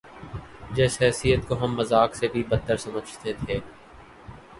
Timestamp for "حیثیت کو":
1.01-1.55